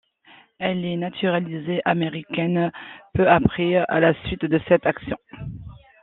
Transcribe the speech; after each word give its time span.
Elle 0.57 0.83
est 0.83 0.97
naturalisée 0.97 1.79
américaine 1.85 2.71
peu 3.13 3.29
après, 3.29 3.75
à 3.87 3.99
la 3.99 4.15
suite 4.25 4.45
de 4.45 4.59
cette 4.67 4.87
action. 4.87 5.17